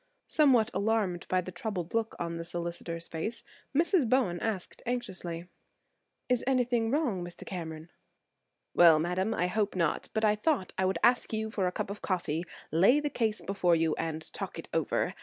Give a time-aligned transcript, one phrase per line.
[0.25, 3.43] Somewhat alarmed by the troubled look on the solicitor's face,
[3.77, 4.09] Mrs.
[4.09, 5.45] Bowen asked anxiously–
[6.27, 7.45] "Is anything wrong, Mr.
[7.45, 7.91] Cameron?"
[8.73, 11.91] "Well, madam, I hope not; but I thought I would ask you for a cup
[11.91, 15.13] of coffee, lay the case before you and talk it over.